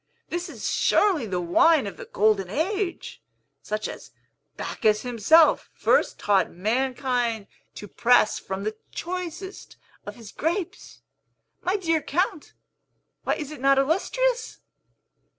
[0.29, 3.21] This is surely the wine of the Golden Age,
[3.61, 4.09] such as
[4.57, 9.77] Bacchus himself first taught mankind to press from the choicest
[10.07, 11.03] of his grapes.
[11.61, 12.53] My dear Count,
[13.25, 14.57] why is it not illustrious?